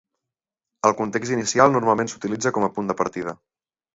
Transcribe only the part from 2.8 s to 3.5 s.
de partida.